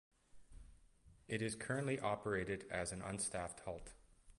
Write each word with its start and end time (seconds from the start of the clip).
It 1.27 1.43
is 1.43 1.53
currently 1.55 1.99
operated 1.99 2.65
as 2.71 2.91
an 2.91 3.03
unstaffed 3.03 3.59
halt. 3.65 3.93